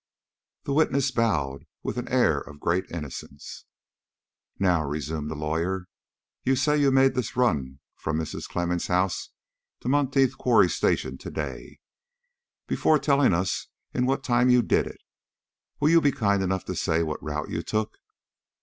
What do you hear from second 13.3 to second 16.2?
us in what time you did it, will you be